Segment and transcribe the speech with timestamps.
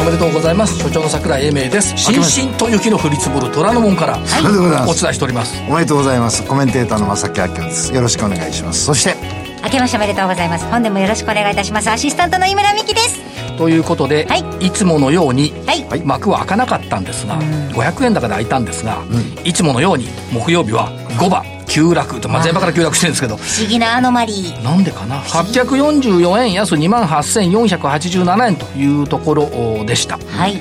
[0.00, 0.78] おめでとうございます。
[0.78, 1.94] 所長の桜井英明です。
[1.94, 5.62] 新進と雪の降り積もる虎ノ門から、はい、お伝えしております。
[5.68, 6.42] おめでとうございます。
[6.46, 7.94] コメンテーターの正木明です。
[7.94, 8.86] よろしくお願いします。
[8.86, 9.14] そして
[9.62, 10.64] 明けましておめでとうございます。
[10.70, 11.90] 本年もよろしくお願いいたします。
[11.90, 13.20] アシスタントの井村美希です。
[13.58, 23.36] ということで、はい、いつものように、はい、幕は開かなかったんですが、うん、500円高で開いたんですが、うん、いつものように木曜日は5番急落と、まあ、前場から急落してるんですけど。
[23.36, 24.62] 不思議なアノマリー。
[24.62, 30.18] なんでかな？844円安2万8487円というところでした。
[30.18, 30.60] はい。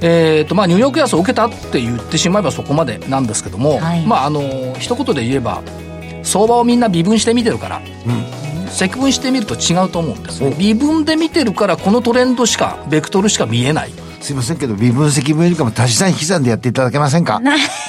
[0.00, 5.62] えーとまあ、ニューヨーク安を受けたって言ってしまえばそこまでなんですけども、はい、まああの一言で言えば
[6.22, 13.92] 相場をみんな微分して見てるから、うん、積分してみると違うと思うんです微分で見てるからこのトレンドしかベクトルしか見えない
[14.28, 17.40] すいませんけど、微分積分よりかも足し算引き算でやっていただけませんか？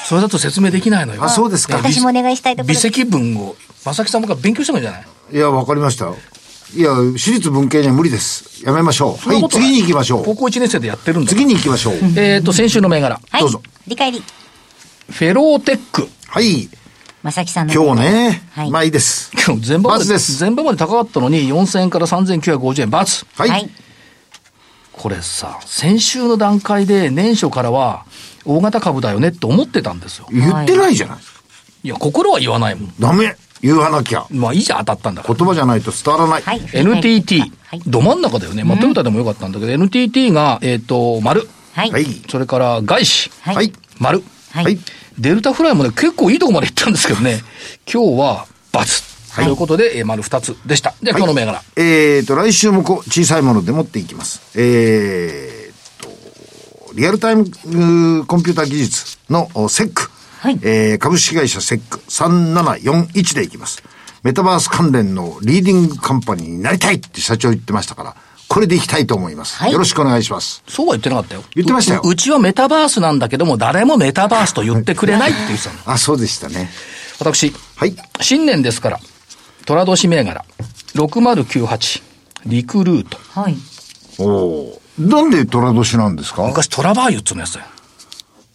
[0.06, 1.22] それだと説明できないのよ。
[1.22, 1.76] あ、そうですか。
[1.76, 5.06] 私もお願いしたいと微積分を、正木さんも勉強したんじゃない？
[5.34, 6.06] いや、わかりました。
[6.74, 8.66] いや、私立文系には無理です。
[8.66, 9.30] やめましょう。
[9.30, 10.24] はい、次に行きましょう。
[10.24, 11.30] 高校1年生でやってるんで。
[11.30, 11.96] 次に行きましょう。
[12.16, 13.20] えっと、先週の銘柄。
[13.30, 13.62] はい、どうぞ。
[13.86, 14.24] 理解理。
[15.12, 16.08] フェローテック。
[16.28, 16.70] はい。
[17.22, 17.74] 正木さんの。
[17.74, 18.44] 今日ね。
[18.52, 18.72] はい。
[18.72, 19.30] まあいいです。
[19.46, 20.06] 今日全場まで。
[20.06, 20.38] です。
[20.38, 23.26] 全場まで高かったのに、4000円から3950円、×。
[23.36, 23.50] はい。
[23.50, 23.70] はい
[25.00, 28.06] これさ、先週の段階で年初からは
[28.44, 30.28] 大型株だよねって思ってたんですよ。
[30.30, 31.18] 言ってないじゃない。
[31.84, 32.94] いや、心は言わないもん。
[33.00, 34.26] ダメ言わなきゃ。
[34.30, 35.36] まあいいじゃん、当たったんだから。
[35.36, 36.42] 言葉じゃないと伝わらない。
[36.42, 38.66] はい、NTT、はい、ど真ん中だよね。
[38.66, 41.48] まあ、トヨタでもよかったんだけど、NTT が、えっ、ー、と、丸。
[41.74, 41.92] はい。
[42.30, 43.32] それから、外資。
[43.40, 43.72] はい。
[44.00, 44.22] 丸。
[44.52, 44.78] はい。
[45.18, 47.40] デルタフライもね、結構いいとこまで行ったんですけどね、
[47.90, 49.09] 今日は、×。
[49.32, 50.94] はい、ということで、えー、丸二つでした。
[51.02, 51.62] では、今日の銘柄。
[51.76, 54.42] えーと、来週もこ小さいもので持っていきます。
[54.60, 57.46] えーと、リアルタイム
[58.26, 60.10] コンピューター技術のセック。
[60.40, 60.60] はい。
[60.62, 63.84] えー、株式会社セック3741でいきます。
[64.24, 68.16] メタバース関連のリーディングカンパニーになりたいって社長言ってましたから、
[68.50, 69.58] これでいきたいと思います。
[69.58, 70.64] はい、よろしくお願いします。
[70.68, 71.44] そうは言ってなかったよ。
[71.56, 72.10] 言ってましたよう。
[72.10, 75.80] うちはメタバースなんだけども、誰もメタバースと言ってくれないって言ってたの。
[75.94, 76.70] あ、そうでしたね。
[77.20, 77.54] 私。
[77.76, 77.96] はい。
[78.22, 79.00] 新年ですから、
[79.66, 80.46] 虎年銘柄、
[80.96, 82.02] 6098、
[82.46, 83.18] リクルート。
[83.40, 83.56] はい。
[84.20, 84.82] おお。
[84.98, 86.44] なんで虎年なんですか？
[86.48, 87.66] 昔トラバーユっつうのやつだよ。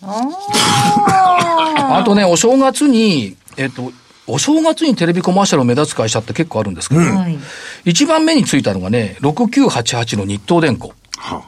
[0.04, 3.92] あとね、お正月に、えっと、
[4.26, 7.42] お正月にテレビコマーシャルを目立つ会社って結構あるんですけど、うん、
[7.84, 10.92] 一番目についたのがね、6988の日東電工。
[11.16, 11.42] はあ、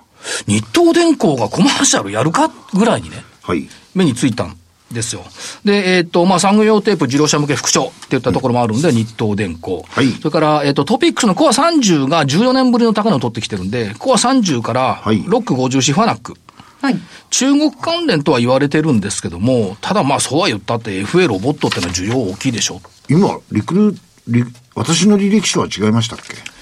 [0.46, 4.56] 日東電工がコマーシャルやるかぐらいにね、はい、目についたん
[4.92, 5.22] ですよ。
[5.64, 9.84] で、えっ、ー、と、まあ、産業用テープ自動車向け副賞っていったところもあるんで、うん、日東電工。
[9.88, 10.10] はい。
[10.12, 16.34] それから、えっ、ー、と、トピックスのコア30が14年ぶりの高値を取ってきてるんで、コア30から、ロック50ファナック。
[16.80, 16.96] はい。
[17.30, 22.80] 中国関連とは言われてるんですけども、ただまあ、そうは言ったって FA ロボットってのは需要大きいでしょ。
[23.08, 23.94] 今、リクル、
[24.28, 24.44] リ
[24.74, 26.55] 私の履歴書は違いましたっけ？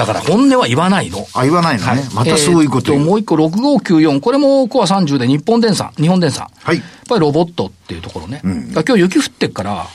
[0.00, 1.26] だから本音は言わないの。
[1.34, 1.86] あ、言わないのね。
[1.86, 4.20] はい、またそういうことえー、もう一個6594。
[4.20, 6.48] これもコア30で日本電産、日本電産。
[6.62, 6.76] はい。
[6.76, 8.40] やっぱりロボットっていうところね。
[8.42, 9.86] うん、今日雪降ってっから、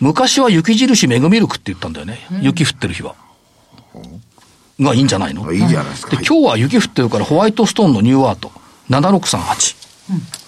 [0.00, 2.26] 昔は雪印メグミルクって言ったんだよね。
[2.30, 3.14] うん、雪降ってる日は。
[4.78, 5.50] がいいんじゃないの？
[5.52, 6.10] いいじゃないですか。
[6.10, 8.52] で、今日は雪降ってるからホワイトストーンのニューアート。
[8.90, 9.76] 7638。
[10.10, 10.43] うん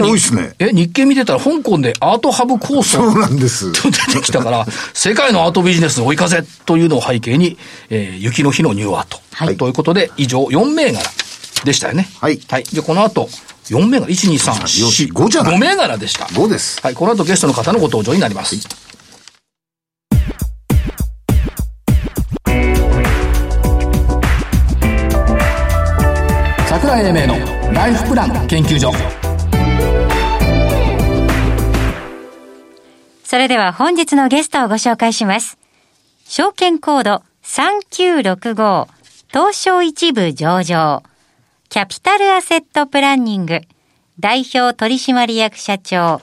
[0.00, 0.54] 今日多いっすね。
[0.58, 2.98] え、日経見てたら香港でアートハブ構想。
[2.98, 3.70] そうなんです。
[3.80, 7.58] と出てきたから、世界のアートビジネス追い風というのを背景に、
[7.90, 9.18] えー、雪の日のニューアート。
[9.32, 9.56] はい。
[9.56, 11.02] ということで、以上4銘柄
[11.64, 12.08] でしたよね。
[12.20, 12.40] はい。
[12.48, 12.64] はい。
[12.72, 13.28] で、この後、
[13.68, 14.52] 4銘柄、1、2、3、
[15.08, 16.24] 4、5じゃない ?5 銘柄でした。
[16.26, 16.80] 5です。
[16.82, 16.94] はい。
[16.94, 18.56] この後ゲストの方のご登場になります。
[18.56, 18.90] はい
[26.70, 29.29] 桜井英明のライフプラン研究所
[33.30, 35.56] それでは本日のゲストをご紹介します。
[36.24, 38.88] 証券コード3965
[39.28, 41.04] 東証一部上場
[41.68, 43.60] キャピタルアセットプランニング
[44.18, 46.20] 代表取締役社長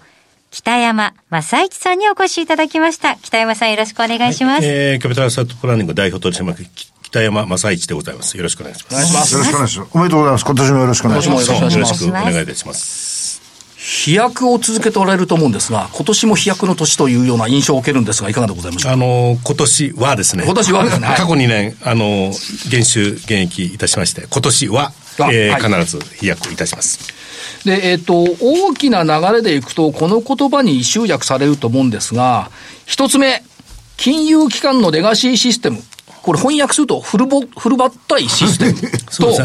[0.52, 3.16] 北山正一さんにお越しいただきました。
[3.16, 4.66] 北山さんよろしくお願いします。
[4.66, 6.70] はい、えー、キャピタルアセットプランニング代表取締役
[7.04, 8.36] 北山正一でございます。
[8.36, 8.96] よろしくお願いします。
[8.96, 9.34] お願いします。
[9.34, 9.92] よろしくお願いします。
[9.94, 10.46] おめでとうございます。
[10.46, 11.50] 今年もよろしくお願いします。
[11.50, 13.47] よろしくお願いいたします。
[13.90, 20.44] 飛躍を続けておられると思うんですが、今年も飛躍の年というような印象を受けるんですが、いかがでございましょうあの、今年はですね。
[20.44, 21.08] 今年はですね。
[21.16, 22.34] 過去2年、あの、
[22.70, 24.92] 減収減益いたしまして、今年は、
[25.32, 27.00] えー、はい、必ず飛躍いたします。
[27.64, 32.52] で、えっ、ー、と、大きな流れでいくと、この言葉に集約されると思うんですが、
[32.86, 33.42] 一つ目、
[33.96, 35.82] 金融機関のレガシーシステム、
[36.24, 39.38] これ翻訳するとフルボ、フルバッタイシステム と、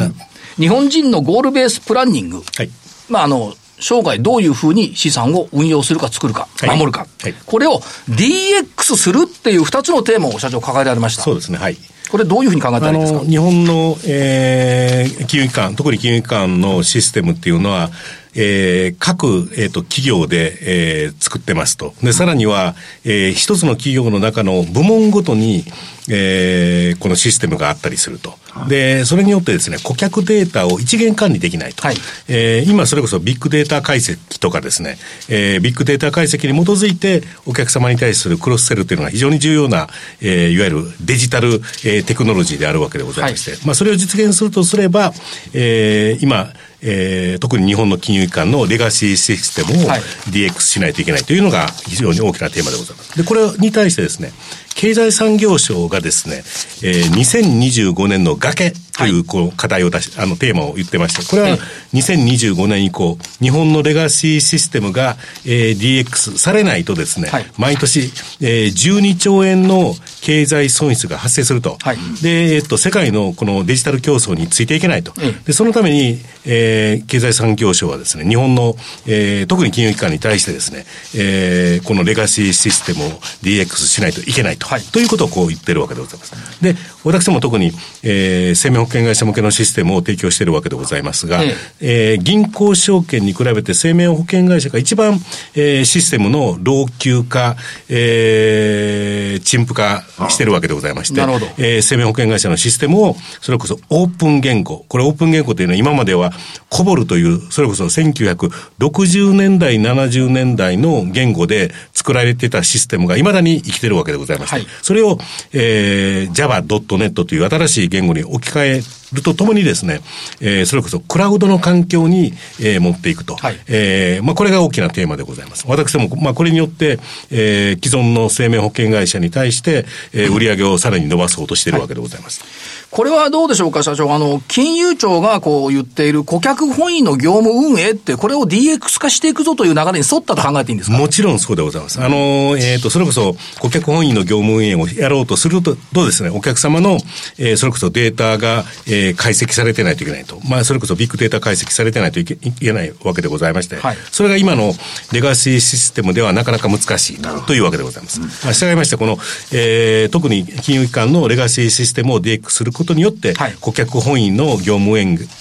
[0.56, 2.42] 日本人のゴールベースプランニング。
[2.56, 2.70] はい、
[3.08, 7.06] まあ、あの、生涯どういうふうに資産を運用するか作るか、守るか。
[7.20, 11.22] はい、これを DX するっていう二つのテーマを社長抱えられました。
[11.22, 11.58] そうですね。
[11.58, 11.76] はい。
[12.10, 13.20] これどういうふうに考えたらいいですか？
[13.20, 17.90] 日本の、えー、金融機関、特に金融機関のシステムっていうのは、
[18.34, 21.94] えー、各、えっ、ー、と、企業で、えー、作ってますと。
[22.02, 22.74] で、さらには、
[23.04, 25.64] えー、一つの企業の中の部門ごとに、
[26.08, 28.34] えー、このシステムがあったりすると。
[28.68, 31.86] で、それによってですね、顧客データを一元管理できないと。
[31.86, 31.96] はい、
[32.28, 39.88] えー、今それこそビッグデータ解析とかですね、えー、ビッグデータ解析に基づいてお客様に対するクロスセルというのが非常に重要な、
[40.20, 41.48] えー、いわゆるデジタル、
[41.84, 45.12] えー、テクノロジーであるわけでございまして、はい、まあそれを実現するとすれば、
[45.54, 46.52] えー、今、
[46.82, 49.88] えー、特に日本の金融機関のレガシーシステムを
[50.30, 53.16] DX しないといけないというのが非常に大きなテーマでございます。
[53.16, 54.32] で、これに対してですね、
[54.74, 56.42] 経済産業省がですね、
[56.82, 61.58] えー、2025年の崖というこう課題を出し、あのテーマを言ってまして、これは
[61.94, 65.16] 2025年以降、日本のレガシーシステムが、
[65.46, 68.00] えー、DX されないとですね、はい、毎年、
[68.40, 71.78] えー、12兆円の経済損失が発生すると。
[71.80, 75.12] はい、で、えっと、世界のこのデジタル競争についていけないと。
[75.46, 78.76] で、そのために、えー、経済産業省はですね、日本の、
[79.06, 80.84] えー、特に金融機関に対してですね、
[81.16, 83.10] えー、このレガシーシステムを
[83.42, 84.61] DX しないといけないと。
[84.62, 86.62] はい、ということをこう言ってるわけでございます。
[86.62, 87.72] で、私も特に、
[88.02, 92.12] えー、生命保険会社向けのシステムを提供しているわけでございますが、ええ。
[92.12, 95.20] えー、銀行証券に比べて生命保険会社が一番、
[95.54, 97.56] えー、システムの老朽化、
[97.88, 106.32] えー、陳腐化してるわけでございまして、えー、生命保険会社のシステムを、それこそオープン言語、これオープン言語というのは今までは
[106.68, 115.18] コボルという、それこそ1960年代、70年代の言語で作られてたシステムが未だに生きてるわけでございまして、はい、それを、
[115.52, 120.00] えー、Java.net という新しい言語に置き換えるとともにですね、
[120.40, 123.36] えー、それこそクラウドの環境に、えー、持っていくと。
[123.36, 125.64] はい、えー、まあ、これが大きなテーマでございます。
[125.68, 126.98] 私ども、まあ、これによって、
[127.30, 132.40] えー、既存の生命保険会社に対して、えー、売り上げをさらに伸ばそうとしているわけでございます。
[132.40, 134.12] はいこれはどうでしょうか、社長？
[134.12, 140.98] あの、金融庁がこう言っている顧客本位の業務運営って、これを DX 化していくぞという流れに沿ったと考えていいんですか？
[140.98, 142.02] もちろんそうでございます。
[142.02, 146.98] あの、えっ、ー、と、それこそ顧客本位の業務運営をやろうとすると、どうですね、お客様の、
[147.38, 150.40] えー、それこそデータが、えー、解析されてないといけないと。
[150.48, 154.72] まあ、それこそビッグデータ解析されてないといけないわけでございまして、はい、それが今の
[155.12, 158.20] レガシーシステムではなかなか難しいというわけでございます。
[158.20, 159.18] まあ、従いまして、この、
[159.52, 164.98] えー、特に金融機関のレガシーシステムを DX することによって、はい顧客本位の業務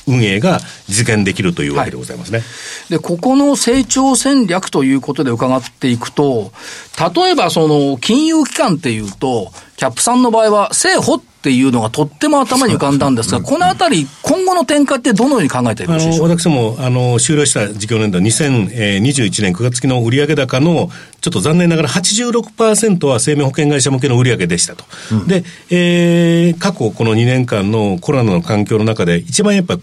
[0.07, 2.39] 運営が実現できるというわけでございますね。
[2.39, 2.47] はい、
[2.91, 6.51] で、ここの成長戦略ということで伺っていくと、
[7.15, 24.85] 例えばその金融機関っていうと、キャップさんの場合は、政保っていうのがとっても頭に浮かんだんですが、このあたり、今後の展開ってどのように考えているんでしょう私もあの終了した事業年度、2021年9月期の売上高の、ちょっと残念ながら86%は生命保険会社向けの売上でしたと。
[25.13, 29.81] うん、で、えー、過去この2年間のコロナの環境の中で、一番やっぱり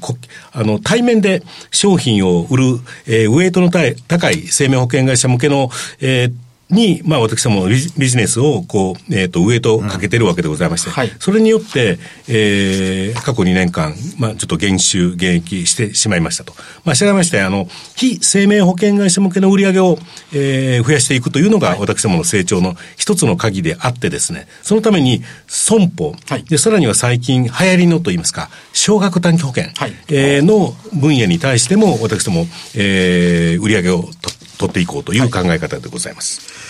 [0.52, 2.64] あの対面で商品を売る、
[3.08, 5.70] えー、ウェイトの高い生命保険会社向けの、
[6.00, 6.32] えー
[6.70, 10.94] に、まあ私どもビジネスをこう、えっ、ー、と、ウエイトかけてるわけでございまして、うん。
[10.94, 16.52] はい、それによって、えー、過去2年間、まあちょっと減収、減益してしまいましたと。
[16.84, 19.98] まあ従いまして、あの、非生命保険会社向けの売り上げを、
[20.32, 34.10] えー、増やしていくというのが、私どもの成長の一つの鍵であってですね、そのために損保、はい、で、さらには最近流行りのといいますか、少額短期保険、はい、えー、の分野に対しても、私ども、えー、売り上げを
[34.58, 36.67] 取っていこうという考え方でございます。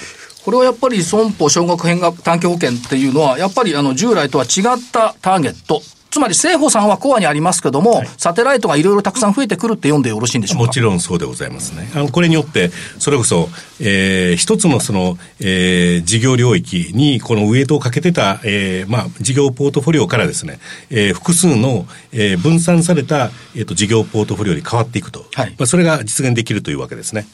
[0.48, 5.82] これはやっぱり損保少額変額短期保険っていうのは、やっぱりあの従来とは違ったターゲット。
[6.10, 10.64] つまり政府さんはコアにありますけども、はい、サテライトがいろいろたくさん増えてくるって読んでよろしいんでしょうか？
[10.64, 11.90] もちろんそうでございますね。
[11.94, 25.26] あの、これによって、それこそ、えー、一つのその、えー、事業領域にこのウエイトをかけてた、えー、まあ、事業ポートフォリオからですね、えー、複数の、えー、分散された、えっ、ー、と、事業ポートフォリオに変わっていくと。
[25.34, 25.50] はい。
[25.58, 27.26] まあ、それが実現できるというわけですね。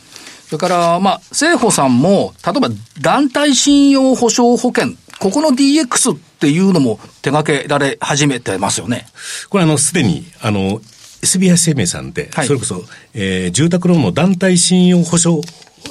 [0.54, 2.68] それから、まあ、政府さんも、例えば
[3.00, 9.06] 団体信用保証保険、ここの DX っていうのも手掛けられ始めてますよね。
[9.50, 10.80] これあの、すでに、あの、
[11.22, 12.84] SBI 生命さんで、はい、それこそ、
[13.14, 15.40] えー、住宅ローンの団体信用保証、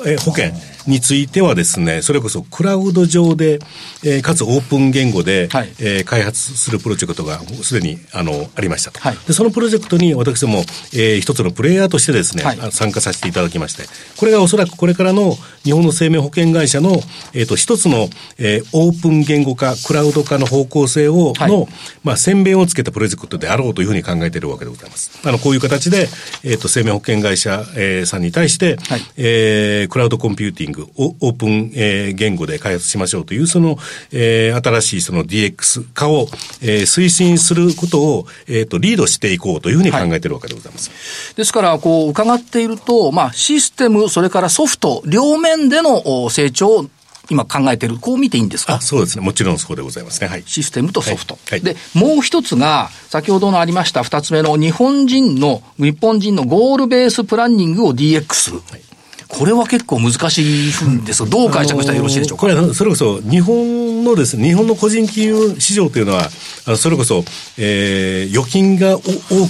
[0.06, 0.54] えー、保険、
[0.88, 3.60] についてはですね、それこそクラウド上で、
[4.04, 9.34] えー、かつオープン言語で、はい、えー、開発するプロジェクトがすでにあのありましたと、はい、で。
[9.34, 10.60] そのプロジェクトに私ども、
[10.94, 13.84] えー、一つのプレイヤーとしてですね、はい、参加させていただきまして、
[14.18, 16.92] これがおそらくこれからの日本の生命保険会社の、
[17.34, 21.68] えーと、一つの、えー、オープン言語化、クラウド化の方向性を、はい、の、
[22.04, 25.20] まあ、宣伝をつけたプロジェクトであろうというふうに考えているわけでございます。
[25.28, 26.10] あの、こういう形で、
[26.44, 33.78] えっ、ー、と、生命保険会社、えー、さんに対して、はい、えー、クラウドコンピューティング、オープン、えー、言語で開発しましょうという、その、
[34.12, 36.28] えー、新しいその DX 化を、
[36.62, 40.90] えー、推進することを、えっ、ー、と、リードしていこうというふうに考えているわけでございます。
[40.90, 40.96] は
[41.34, 46.90] い、ですから、こう、伺っていると、まあ、システム、それからソフト、両面での成長を
[47.30, 48.82] 今考えてる、こう見ていいんですか？
[48.82, 49.24] そうですね。
[49.24, 50.28] もちろんそうでございますね。
[50.28, 50.44] はい。
[50.46, 51.38] システムとソフト。
[51.50, 58.54] はい、で、もう一つが、先ほどのありました二つ目の日本人の、日本人のゴールベースプランニングを DX。
[58.54, 58.82] はい
[59.34, 62.42] これは結構難しいんですどう解釈したらよろしいでしょうか？
[62.42, 66.30] これは、それこそ、日本のですね、日本の個人金融市場というのは、
[66.66, 67.24] あのそれこそ、
[67.58, 69.02] えー、預金が多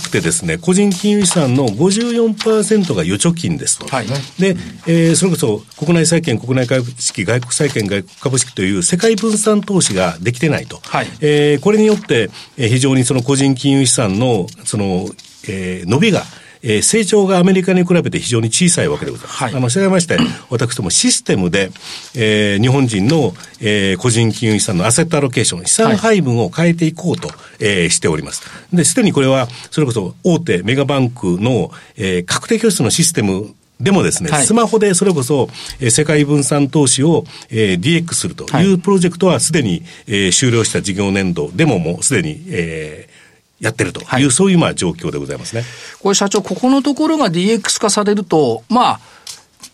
[0.01, 3.87] くてですね、個人金融資産の54%が預貯金ですと。
[3.87, 4.07] はい、
[4.39, 4.55] で、
[4.87, 10.79] えー、それこそ、国内債券、国内株式、外国債券、外国株式という世界分散投資ができてないと。
[10.83, 15.09] はい、えー、これによって、えー、非常にその個人金融資産の、その、
[15.47, 16.23] えー、伸びが、
[16.63, 19.43] えー、成長がアメリカに比べて非常に小さいわけでございます。
[19.43, 20.17] はい、あの、従いまして、
[20.49, 21.71] 私どもシステムで、
[22.15, 27.29] えー、日本人の、えー、個人金融資産のアセットアロケーション、資産配分を変えていこうと、
[27.59, 28.43] えー、しております。
[28.71, 33.53] で、すでにこれは、それこそ大手メガバンクの、えー、確定拠出のシステム
[33.83, 35.49] でもですね、はい、スマホでそれこそ、
[35.81, 43.12] えー、世界分散投資を、えー、DX するというプロジェクトはすでに、えー、終了した事業年度でももうすでに、えー、
[43.63, 44.03] やってるとい。
[44.03, 45.63] う、はい、そういうまあ状況でございますね。
[45.99, 48.99] これ社長、ここのところが DX 化されると、まあ、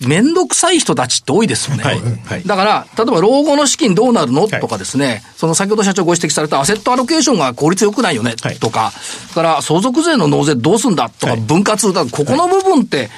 [0.07, 1.83] めんどくさい人たちって多いですよね。
[1.83, 11.09] はいはい、だから、例えば老後の資金どうなるの、とかですね、その先ほど社長ご指摘されたアセットアロケーションが効率よくないよね、とか、それから相続税の納税どうすんだ？
[11.09, 13.09] とか、分割だ、ここの部分って、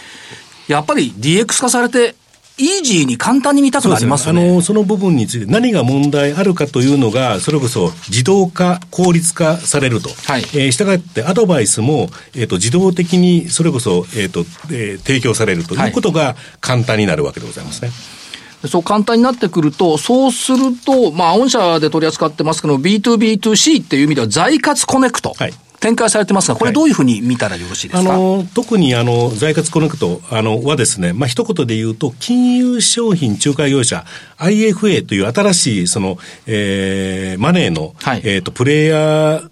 [0.68, 2.16] やっぱり DX 化されて
[2.62, 4.50] イージーに簡単に見たくなりますよね。
[4.50, 10.10] あの、その部分について何が問題あるかというのが、それこそ自動化、効率化されると。
[10.10, 10.41] はい。
[10.41, 14.41] えー、したがってアドバイスも、えっ、ー、と、自動的にそれこそ、えっ、ー、と、
[14.72, 17.88] えー、提供されるということが簡単になるわけでございますね。
[17.89, 18.22] はい
[18.68, 25.34] そう簡単になってくると、そうすると、まあ、御社で取り扱ってますけど、B2B2C っていう意味では、財活コネクト。
[25.36, 25.53] はい。
[25.81, 34.05] 展開されてますが、これどういうふうに見たらよろしいですか、はい、あの特にあの財活コネクトあのはですね、まあ一言で言うと、金融商品仲介業者、
[34.38, 39.50] IFA という新しいその、えー、マネーの、はい、えっ、ー、と、プレイヤー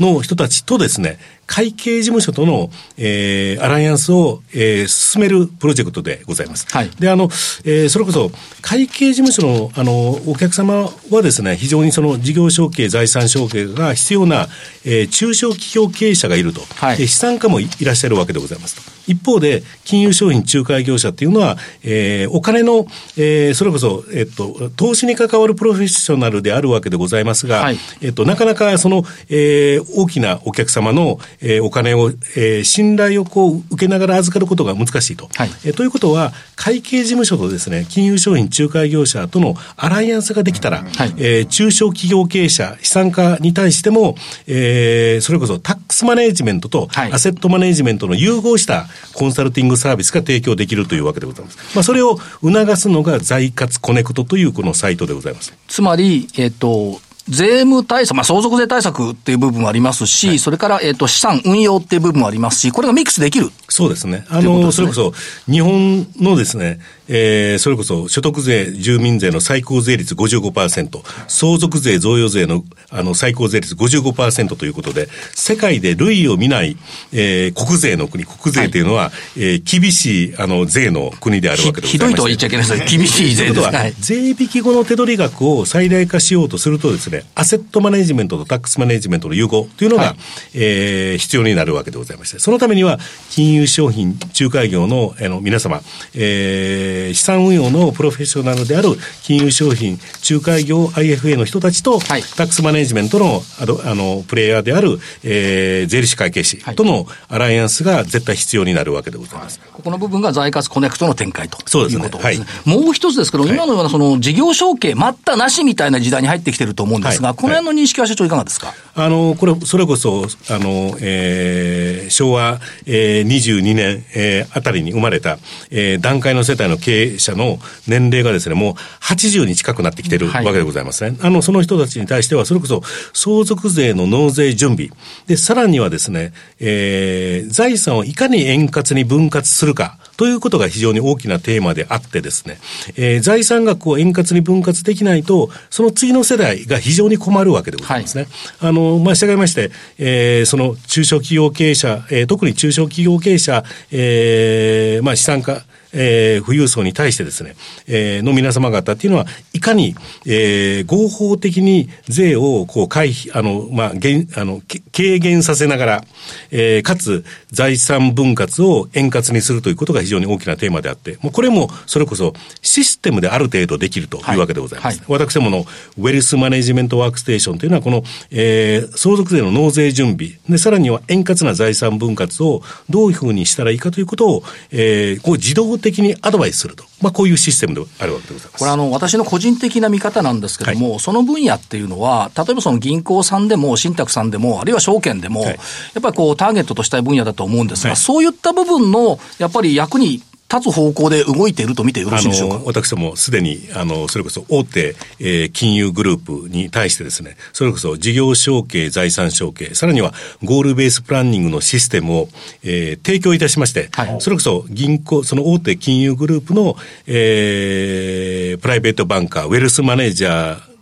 [0.00, 1.18] の人たちとですね、
[1.48, 6.66] 会計事務所との、えー、アライアンスを、えー、進めるプロジェクトでございます。
[6.70, 7.24] はい、で、あの、
[7.64, 14.46] えー、それこそ、会計事務所の、あの、お客様はですね、非常にその事業承継、財産承継が必要な、
[14.84, 18.97] えー、中小企業経営者がいると、はい、資産家もいらっしゃるわけでございますと。
[19.08, 22.86] 一方で、金融商品仲介業者っていうのは、えー、お金の、
[23.16, 35.28] えー、それこそ、えっと、投資に関わるプロフェッショナルであるわけでございますが、はい、えっと、なかなかその、えー、大きなお客様の、えー、お金を、えー、信頼をこう受けながら預かることが難しいと。
[35.34, 51.58] はい、えー、ということは、会計事務所とですね、金融商品仲介業者とのアライアンスができたら、はい、えー、中小企業経営者、資産家に対しても、えー、それこそタックスマネージメントとアセットマネージメントの融合したコンサルティングサービスが提供できるというわけでございます。
[51.74, 55.52] まあ、それを促すのが財活コネクトというこのサイトでございます。
[55.66, 63.50] つまり、えっ、ー、と、税務対策、まあ、相続税対策っていう部分もありますし、はい、それから、えっ、ー、と、資産運用っていう部分もありますし、これがミックスできる。
[63.68, 64.24] そうですね。
[64.28, 65.12] あの、ね、それこそ、
[65.50, 66.78] 日本のですね、
[67.08, 76.76] えー、それこそ所得税、住民税の最高税率55%、相続税、贈与税のあの最高税率55%ということで、世界で類を見ない、
[77.12, 81.92] えー、国税の国、国税というのは、はい、えー、厳しいあの税の国であるわけでございます。
[81.92, 83.60] ひどいとは言っちゃいけないです厳しい税です。
[83.60, 90.16] は税引き後の手取り額を最大化しようとするとですね、アセットマネジメントとタックスマネジメントの融合というのが、はい、
[90.54, 93.00] えー、必要になるわけでございまして、そのためには、
[93.30, 95.82] 金融商品仲介業のあの皆様、
[96.14, 98.90] えーえー、資産運用のプロフェッショナルである
[99.22, 109.60] 金融商品仲介業 IFA の人たちと、はい、タックスマネジメントのあのあのプレイヤーである、えー、税理士会計士とのアライアンスが絶対必要になるわけでございます。
[109.60, 112.04] はい、ここの部分が財活コネクトの展開とそうですね。
[112.04, 112.46] いうことですね。
[112.64, 118.74] はい、もう一つですけど、今のようなその事業承継待ったなしみたいな時代に入ってきてると思うんですが、この辺の認識は社長いかがですか？
[118.94, 125.38] あの、これ、それこそ、あの、えー、昭和、えー、22年、えー、あたりに生まれた、
[125.70, 131.10] えー、段階の世帯の経経営者の年齢がですね、もう80に近くなってきてるわけでございますね。
[131.10, 134.88] はい、あの、その人たちに対しては、それこそ相続税の納税準備。
[135.26, 139.98] で、さらにはですね、えー、財産をいかに円滑に分割するか。
[140.16, 142.58] ということが非常に大きなテーマであってですね、
[142.96, 148.26] えー、財産額を円滑に分割できないと、その次の世代が非常に困るわけでございますね。
[148.58, 164.60] はい、あの、まあ、従いまして、えー、その中小企業経営者、えー、特に中小企業経営者、えー、まあ、資産家、えー、富裕層に対してですね、えー、の皆様方っていうのは、いかに、えー、合法的に税をこう回避、あの、まあ、減、あの、
[164.92, 166.04] 軽減させながら、
[166.50, 174.98] えー、かつ財産分割を円滑にするということが非常に大きなテーマであって、もうこれもそれこそシステムである程度できるというわけでございます。
[174.98, 175.64] はいはい、私どもの
[175.96, 186.84] Wealth Management Workstation というのは、この、えー、相続税の納税準備、で、さらには円滑な財産分割をどういうふうにしたらいいかということを、えー、こう自動的にアドバイスすると。
[187.00, 188.58] まあ、こういうシステムであるわけでございます。
[188.58, 195.54] これあの、私の個人的な見方なんですけども、はい、その分野っていうのは、例えばその銀行さんでも、信託さんでも、あるいは証券でも、はい、や
[195.98, 202.60] っぱりこう、ターゲットとしたい分野だと思うんですが、はい、そういった部分の、やっぱり役に立つ方向で動いていると見てよろしいでしょうか？
[202.64, 212.28] 私どもすでに、あの、それこそ大手、えー、金融グループに対してですね、それこそ事業承継、財産承継、さらにはゴールベースプランニングのシステムを、
[212.62, 216.76] えー、提供いたしまして、はい、それこそ銀行、その大手金融グループの、
[217.06, 220.77] えー、プライベートバンカー、ウェルスマネージャー、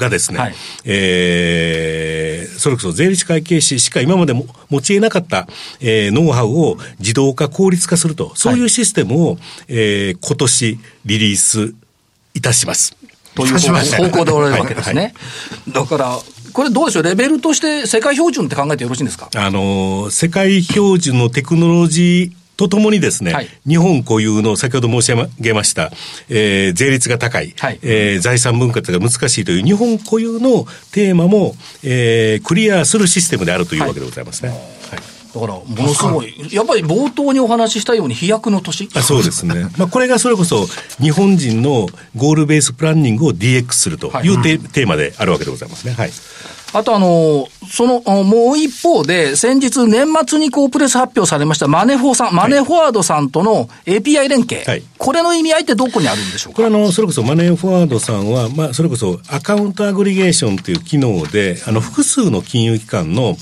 [0.00, 0.54] がですね、はい、
[0.84, 5.46] えー、それこそ税理士会計士しか今までも持ち得なかった、
[5.78, 9.38] えー、ノウハウを自動化、効率化すると、そういうシステムを、はい、
[9.68, 11.74] えー、今年リリース
[12.34, 12.96] いたします。
[13.36, 15.02] という方向でおられるわけですね。
[15.02, 16.18] はい、だから、
[16.52, 19.30] これどうでしょう、レベルとして世界標準って考えてよろしいんですか？
[19.36, 25.90] あの、世界標準のテクノロジーとともにですね、はい、日本固有の先ほど申し上げました、
[26.28, 34.50] えー、税率が高い、はい、えー、財産分割が難しいという日本固有のテーマも、えー、クリアするシステムであるというわけでございますね。
[34.50, 34.58] はい
[35.32, 38.88] だから、ものすごい、やっぱり冒頭にお話ししたように飛躍の年？
[38.94, 39.68] あそうですね。
[39.78, 40.66] まあ、これがそれこそ、
[41.00, 45.92] 日本人のゴールベースプランニングを DX するというテ,、ーマであるわけでございますね。
[45.92, 46.10] はい。
[46.72, 54.62] あとあの、その、もう一方で、先日年末にこうプレス発表されましたマネフォーさん、マネフォワードさんとの API 連携。
[54.66, 56.56] はい、これの意味合いってどこにあるんでしょうか？
[56.56, 63.36] これあの、それこそマネフォワードさんは、まあ、それこそアカウントアグリゲーションという機能で、あの、複数の金融機関の、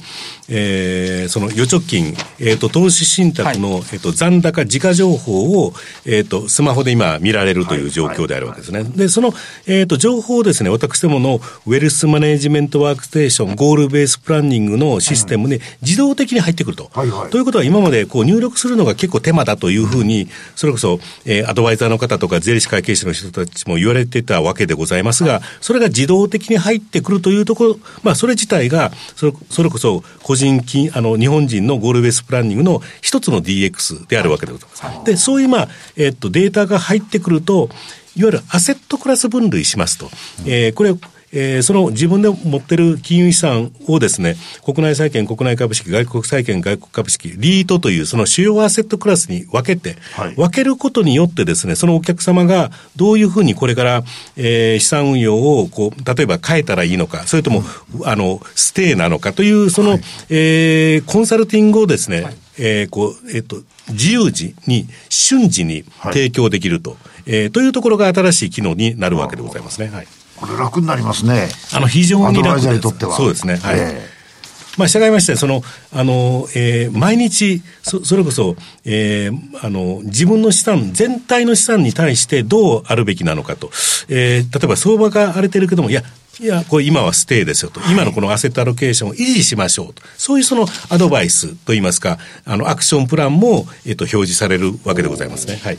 [0.49, 5.75] えー、その預貯金、えっ、ー、と、投資信託の、はい、えっ、と、残高時価情報を、
[6.07, 8.81] えっ、ー、と、スマホで今見られるという状況であるわけですね。
[8.81, 8.89] はい。
[8.89, 9.35] はい、で、その、
[9.67, 16.91] えっ、と、情報をですね、私どもの Wealth Management Workstation、Goal Based Planning のシステムで自動的に入ってくると。
[16.93, 35.05] はいはい、ということは、今までこう入力するのが結構手間だというふうに、それこそ、えー、アドバイザーの方とか税理士会計士の人たちも言われてたわけでございますが、それが自動的に入ってくるというところ、まあ、それ自体が、それそれこそ個人金、あの、日本人のゴールベースプランニングの一つの DX であるわけでございます。
[35.05, 37.69] で、そういう、まあ、えっと、データが入ってくると、
[38.17, 40.11] いわゆるアセットクラス分類しますと。
[40.45, 40.95] えー、これ、
[41.33, 54.05] えー、その自分で持ってる金融資産をですね、国内債券、国内株式、外国債券、外国株式、リートというその主要アセットクラスに分けて、はい、分けることによってですね、そのお客様がどういうふうにこれから、
[54.37, 57.63] えー、資産運用をこう、例えば変えたらいいのか、それとも、
[57.95, 63.57] うん、あの、ステイなのかという、その、はい、えー、コンサルティングをですね、はい、えー、こう、えっ、ー、と、
[63.91, 69.89] 自由時に、瞬時に提供できると、はい、えー、というところが新しい機能になるわけでございますね。
[69.89, 70.07] はい。
[70.41, 71.49] これ楽になりますね。
[71.73, 73.17] あの、非常に楽にとっては。
[73.17, 73.57] そうですね。
[73.57, 73.79] はい。
[73.79, 74.19] えー
[74.79, 83.71] まあ、従いまして、その、あの、えー、毎日、そ、それこそ、えー、あの、自分の資産、全体の資産に対してどうあるべきなのかと。
[84.09, 86.05] えー、例えば相場が荒れてるけども、いや、
[86.41, 87.81] いや、これ今はステイですよと。
[87.91, 90.03] 今のこのアセットアロケーションを維持しましょうと。
[90.17, 95.59] そういうそのアドバイスといいますか、あの、アクションプランも、えっ、と、表示されるわけでございますね。
[95.61, 95.79] はい。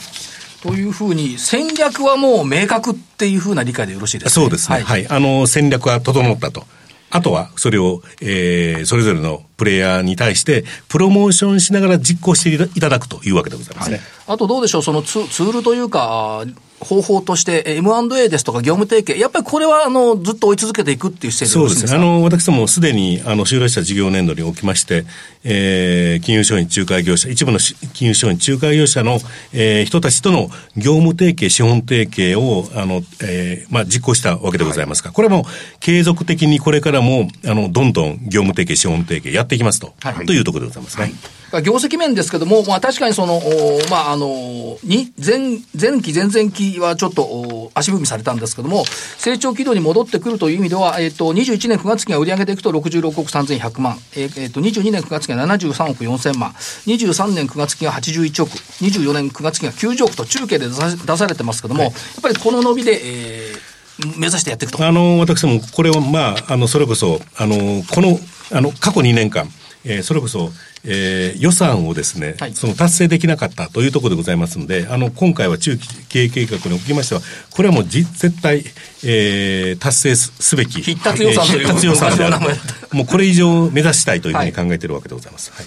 [0.61, 4.75] というふうに、戦略はもう明確っていうふうな理解でよろしいですか、ね、そうですね。
[4.75, 5.07] はい、はい。
[5.07, 6.65] あの、戦略は整ったと。
[7.11, 13.97] あとは、それを、えー、それぞれのプレイヤーに対して、プロモーションしながら実行していただくというわけでございますね。
[13.97, 16.45] はい、あとどうでしょう、そのツツールというか、
[16.79, 21.97] 方法として、M&A ですとか業務提携、やっぱりこれはあのずっと追い続けていくっていう姿勢でそうですね。
[21.97, 25.05] あの、私どもすでにあの終了した事業年度におきまして、
[25.43, 27.59] えー、金融商品仲介業者、一部の
[27.93, 29.19] 金融商品仲介業者の、
[29.53, 35.45] えー、人たちとの業務提携、資本提携を、あの、えー、まあ、実行したわけでございますが、はい、これも
[35.79, 41.13] 継続的にこれからも、あの、どんどん業務提携、資本提携やっていきますと、はい、というところでございますね。
[41.51, 41.63] はい。
[41.63, 43.41] 業績面ですけども、まあ確かにその、
[43.89, 48.85] まああの、の、に、前、前期、前々期はちょっと足踏みされたんですけども、
[49.17, 64.85] 成長軌道に戻ってくるという意味では、えっ、ー、と、21年9月期が売上でいくと66億3100万、えっ、ー、えー、と、22年9月期が73億4000万、23年9月期が81億、24年9月期が90億と中継で出されてますけども、はい、やっぱりこの伸びで、えー、目指してやっていくと。
[64.85, 68.19] あの、私もこれは、まあ、あの、それこそ、あの、この、
[68.51, 69.49] あの、過去2年間、
[69.85, 70.51] えー、それこそ、
[70.83, 78.63] えー、予算をですね、はい、その達成できなかったというところでございますので、あの、今回は中期経営計画におきましては、これはもうじ絶対、
[79.03, 80.81] えー、達成すべき。
[80.81, 82.45] 必達予算という、必達予算である。
[82.91, 85.51] もうこれ以上目指したいというふうに考えているわけでございます。
[85.55, 85.65] はい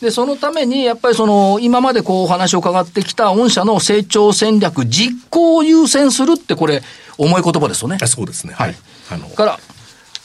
[0.00, 6.82] で、そのために、やっぱりその、今までこうお話を伺ってきた御社の成長戦略、実行を優先するって、これ、
[7.16, 7.98] 重い言葉ですよね。
[8.06, 8.54] そうですね。
[8.54, 8.76] はい。
[9.10, 9.58] あの、から、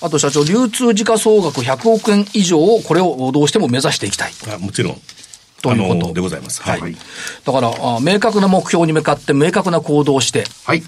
[0.04, 4.32] あと社長、流通時価総額100億円以上を、これをどうしても目指していきたい。
[4.54, 5.02] あもちろん。
[5.62, 6.62] ということでございます。
[6.62, 6.82] はい。
[6.82, 6.96] はい、
[7.46, 10.84] だからあ、明確な目標に向かって明確な行動をして、はい。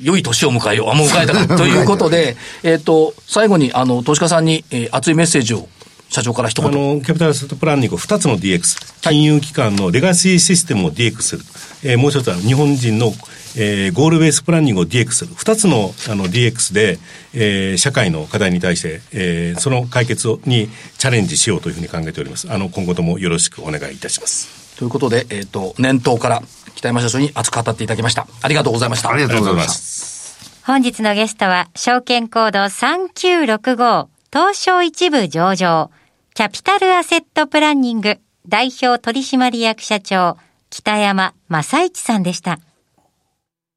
[0.00, 0.90] 良い年を迎えよう。
[0.90, 1.56] あ、もう迎えたか。
[1.56, 5.68] ということで、えっ、と、最後に、あの、投資家さんに、えー、熱いメッセージを
[6.08, 6.70] 社長から一言。
[6.70, 11.42] あの、キャピタルセットプランニング2つの DX、金融機関のレガシーシステムを DX する。
[11.82, 13.12] えー、もう一つは日本人の
[13.56, 15.34] えー、ゴールベースプランニングを DX する。
[15.34, 16.98] 二つのあの DX で、
[17.32, 22.52] えー、社会の課題に対して、えー、その解決にチャレンジしようというふうに考えております。
[22.52, 24.76] あの、今後ともよろしくお願いいたします。
[24.76, 26.42] ということで、えっ、ー、と、年頭から
[26.74, 28.26] 北山社長に熱く語っていただきました。
[28.42, 29.10] ありがとうございました。
[29.10, 30.64] ありがとうございます。
[30.64, 35.92] 本日のゲストは、証券コード3965、東証一部上場、
[36.34, 38.18] キャピタルアセットプランニング。
[38.48, 40.36] 代表取締役社長、
[40.70, 42.58] 北山正一さんでした。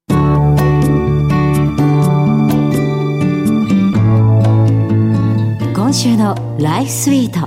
[0.08, 0.56] 今
[5.94, 7.38] 週のライフスイート。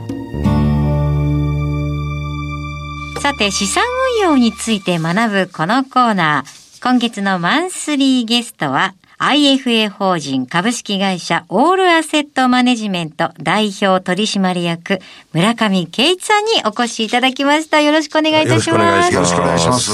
[3.20, 3.84] さて資産
[4.22, 6.82] 運用について学ぶこのコーナー。
[6.82, 14.98] 今月のマンスリーゲストは IFA 法人株式会社オールアセットマネジメント代表取締役
[15.32, 17.82] 村上圭一さんにお越しいただきました。
[17.82, 19.14] よろしくお願いいたします。
[19.14, 19.92] よろしくお願いします。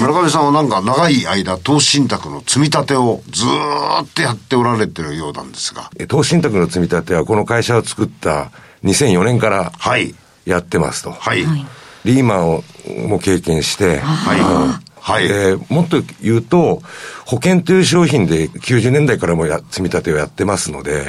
[0.00, 5.88] 村上さんはなんか長い間、投資信託の積み立てをずーっとやっておられてるようなんですが。
[6.08, 8.50] 投資信託の積み立てはこの会社を作った
[8.82, 9.72] 2004年から
[10.44, 11.12] やってますと。
[11.12, 11.44] はい。
[12.04, 12.64] リーマンを
[13.06, 14.95] も経験して、はい。
[15.06, 15.26] はい。
[15.26, 16.82] えー、もっと言うと、
[17.26, 21.08] 保険という商品で90年代からもや積み立てをやってますので、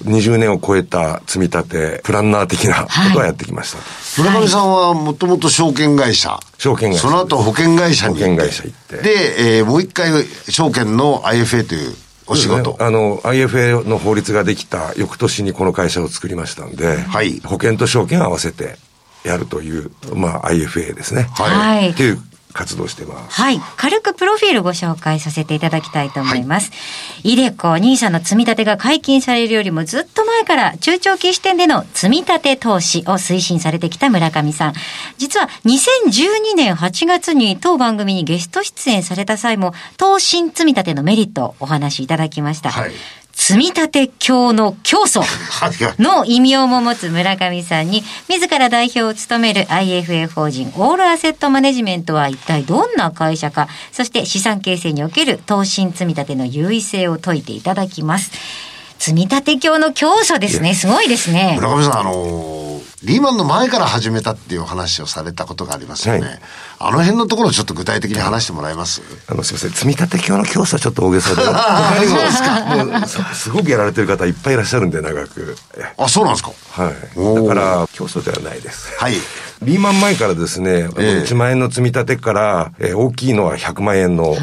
[0.00, 3.78] 20年を超えた積み立て、プランナー的なことはやってきました。
[3.78, 6.40] はい、村上さんはもともと証券会社。
[6.58, 7.02] 証券会社。
[7.02, 8.96] その後保険会社に保険会社行って。
[8.96, 10.10] で、えー、もう一回
[10.48, 11.94] 証券の IFA という
[12.26, 18.76] お仕事、ね、あの、IFA の法律ができた翌年にこの会社を作りましたんで、はい、保険と証券を合わせて
[19.22, 21.28] やるという、まあ IFA ですね。
[21.34, 21.90] はい。
[21.90, 22.18] っていう
[22.52, 23.40] 活動してます。
[23.40, 23.60] はい。
[23.76, 26.70] 軽くプロフィールご紹介させていただきたいと思います。
[26.70, 26.76] は
[27.24, 34.74] い、イデコ、ニーサの積み立てが解禁されるよりもずっと前から中長期視点での積み立て投資を推進されてきた村上さん。
[35.18, 42.70] 実は2012年8月に当番組にゲスト出演された際も、投信積み立てのメリットをお話しいただきました。
[42.70, 42.92] はい
[43.34, 45.22] 積み立て教の教祖
[45.98, 58.30] の異名も持つ村上さんに、自ら代表を務める IFA 法人オールアセットマネジメントは一体どんな会社か、そして資産形成における投資積み立ての優位性を説いていただきます。
[58.98, 60.74] 積み立て教の教祖ですね。
[60.74, 61.56] すごいですね。
[61.60, 66.20] 村上さん、あのー、リーマンの前から始めたっていう話をされたことがありますよね。
[66.20, 66.38] はい
[66.84, 69.02] あの辺のところちょっと具体的に話してもらえます？
[69.28, 69.70] あの、すみません。
[69.70, 71.36] 積み立て教の教祖はちょっと大げさで。
[71.36, 72.18] 他にも、
[73.34, 75.56] すごくやられてる方いっぱいいらっしゃるんで、長く。
[75.96, 77.46] あ、そうなんですかはい。
[77.48, 78.98] だから、教祖ではないです。
[78.98, 79.14] はい。
[79.62, 84.34] リーマン前からですね、えー、1万円の積み立てから、えー、大きいのは100万円の、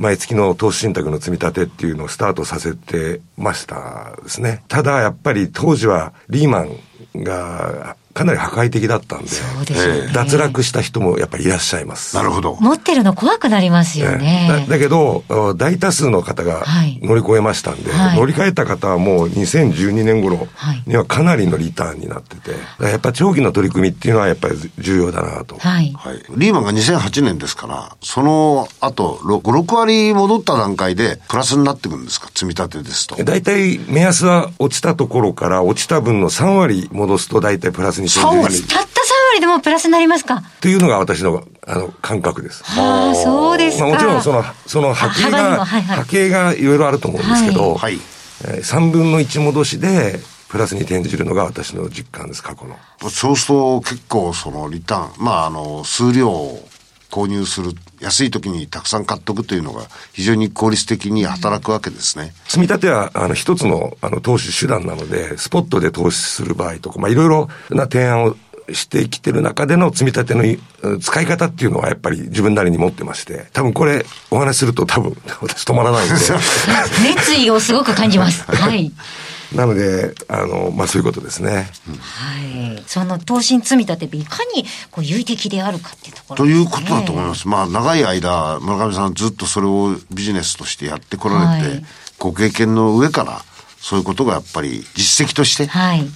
[0.00, 4.62] 毎月の投資信託の積み立てっていうのをスタートさせてましたですね。
[4.68, 6.76] ただ、やっぱり当時はリーマン
[7.16, 12.14] がかなり破壊的だったんで、ですね、脱落した人もやっぱりいらっしゃいます。
[12.14, 12.58] なるほど。
[12.60, 14.66] 持ってるの怖くなりますよね。
[14.66, 15.24] だだけど、
[15.56, 16.62] 大多数の方が
[17.00, 20.46] 乗り越えましたんで、はい、乗り換えた方はもう2012年頃
[20.86, 22.50] にはかなりのリターンになってて、
[22.82, 25.56] やっぱ長期の取り組みっていうのはやっぱり重要だなと。
[25.56, 25.90] はい。
[25.96, 32.26] はい、リーマンが2008年ですから、その後、5、6割戻った段階でプラスになってくるんですか？
[32.26, 33.16] 積み立てですと。
[33.24, 38.88] 大体目安は落ちたところから落ちた分の3割戻すと大体プラスに3割たった3
[39.32, 40.42] 割でもプラスになりますか？
[40.60, 42.62] というのが私のあの感覚です。
[42.78, 43.84] ああ、そうですか。
[43.84, 47.94] まあ、もちろんその、その波形が、はいはい、波形がいろいろあると思うんですけど、はい、
[48.44, 52.76] えー、3分の1戻しで、プラスに転じるのが私の実感です、過去の。
[53.08, 56.28] そうすると結構そのリターン、まああの、数量
[57.12, 59.82] 購入する、安い時にたくさん買っとくというのが
[60.14, 62.32] 非常に効率的に働くわけですね。
[62.46, 68.36] 積み立ては、あの、一つの、あの、投資手段なので、スポットで投資する場合とか、まあ、いろいろな提案を
[68.72, 76.14] してきてる中での積み立ての使い方っていうのはやっぱり自分なりに持ってまして、多分これお話しすると多分 私止まらないんで。
[77.02, 78.42] 熱意をすごく感じます。
[78.46, 78.90] はい。
[79.54, 81.70] なので、あの、まあ、そういうことですね。
[82.00, 82.82] はい。
[82.86, 87.48] その投資積み立ていかにこう有益であるかっていうところ、ね、ということだと思います。
[87.48, 91.84] まあ、長い間、村上さんずっとそれをビジネスとしてやってこられて、はい、
[92.18, 93.44] ご経験の上から、
[93.78, 95.68] そういうことがやっぱり実績として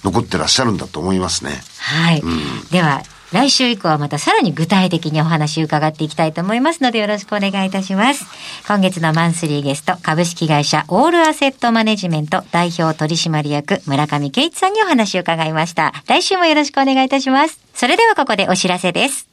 [0.05, 1.61] 残ってらっしゃるんだと思いますね。
[1.79, 2.21] はい。
[2.21, 8.25] うん、では、来週以降はまたさらに具体的にお話伺っていきたいと思いますのでよろしくお願いいたします。
[8.67, 15.93] 今月のマンスリーゲスト、株式会社オールアセットマネジメント代表取締役村上圭一さんにお話を伺いました。
[16.07, 17.59] 来週もよろしくお願いいたします。
[17.75, 19.29] それではここでお知らせです。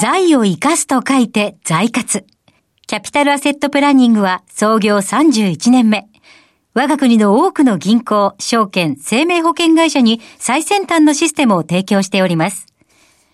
[0.00, 2.26] 財を生かすと書いて財活。
[2.86, 6.08] キャピタルアセットプランニングは創業31年目。
[6.76, 12.66] 我が国の多くの銀行、証券、生命保険会社に最先端のシステムを提供しております。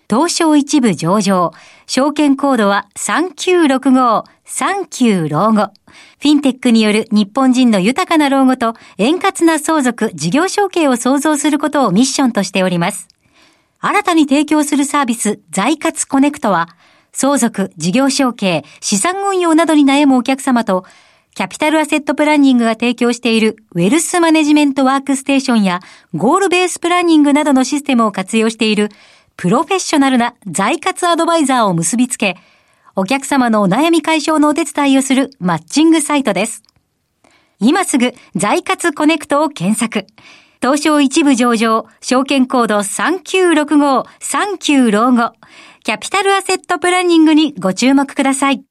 [0.07, 1.51] 東証一部上場、
[1.87, 5.71] 証券コードは3965、39老後。
[6.19, 13.07] フィンテックによる日本人の豊かな老後と円滑な相続、事業承継を創造することをミッションとしております。
[13.79, 16.67] 新たに提供するサービス、財活コネクトは、
[17.11, 20.85] 相続、事業承継、資産運用などに悩むお客様と、
[21.33, 25.79] キャピタルアセットプランニングが提供している Wealth Management Workstation や
[26.13, 28.89] Goal Based Planning などのシステムを活用している
[29.37, 32.35] プロフェッショナルな財活アドバイザーを結びつけ、
[32.95, 36.63] お客様のお悩み解消のお手伝いをするマッチングサイトです。
[37.59, 40.05] 今すぐ財活コネクトを検索。
[40.61, 45.33] 東証一部上場、証券コード3965、39老後、
[45.83, 48.70] キャピタルアセットプランニングにご注目ください。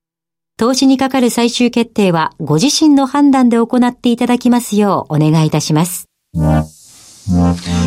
[0.61, 6.07] 投資にかかる最終決定はご自身の判断で行っていただきますようお願いいたします。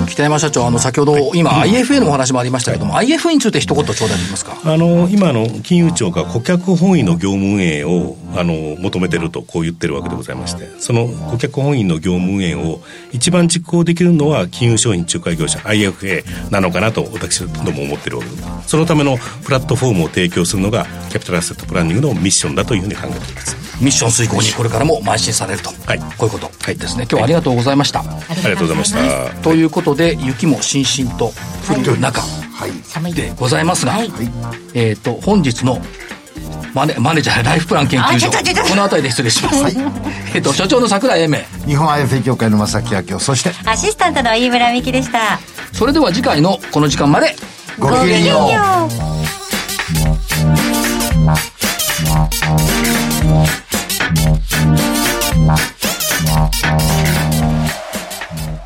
[0.08, 4.56] 北山社長、あの、先ほど、今、IFA のお話もありましたけども、IFA について一言頂戴できますか？
[4.64, 12.80] あの、今の金融庁が顧客本位の業務運営を、あの、求めてると、こう言ってるわけでございまして、その顧客本位の業務運営を
[13.12, 18.44] 一番実行できるのは、金融商品仲介業者 IFA なのかなと、私ども思ってるわけです。
[18.68, 23.63] そのためのプラットフォームを提供するのが、キャピタルアセットプランニングのミッションだというふうに考えています。
[23.80, 25.70] ミッション遂行にこれからも邁進されると。
[25.86, 25.98] はい。
[25.98, 26.46] こういうこと。
[26.46, 26.76] はい。
[26.76, 27.02] ですね。
[27.02, 28.00] 今日はありがとうございました。
[28.00, 28.04] あ
[28.36, 29.42] りがとうございました。
[29.42, 31.32] ということで雪もしんしんと
[31.68, 32.22] 降る中
[33.14, 34.10] でございますが、はい、
[34.74, 35.80] えっ、ー、と本日の
[36.74, 38.30] マネマネージャーライフプラン研究所
[38.62, 39.74] この辺りで失礼します、はい、
[40.34, 45.38] えっと所長の桜井英明日本 IFA 協会の正木明夫そしてアシスタントの飯村美樹でした
[45.72, 47.34] それでは次回のこの時間まで
[47.78, 48.48] ごきげんよ
[53.60, 53.63] う
[56.64, 56.93] Thanks.